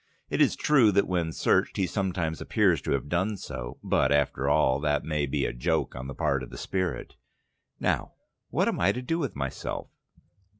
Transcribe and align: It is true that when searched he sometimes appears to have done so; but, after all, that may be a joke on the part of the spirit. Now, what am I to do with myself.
It 0.31 0.41
is 0.41 0.55
true 0.55 0.91
that 0.93 1.07
when 1.07 1.31
searched 1.31 1.77
he 1.77 1.85
sometimes 1.85 2.41
appears 2.41 2.81
to 2.81 2.91
have 2.93 3.07
done 3.07 3.37
so; 3.37 3.77
but, 3.83 4.11
after 4.11 4.49
all, 4.49 4.79
that 4.79 5.03
may 5.03 5.27
be 5.27 5.45
a 5.45 5.53
joke 5.53 5.95
on 5.95 6.07
the 6.07 6.15
part 6.15 6.41
of 6.41 6.49
the 6.49 6.57
spirit. 6.57 7.17
Now, 7.79 8.13
what 8.49 8.67
am 8.67 8.79
I 8.79 8.93
to 8.93 9.03
do 9.03 9.19
with 9.19 9.35
myself. 9.35 9.89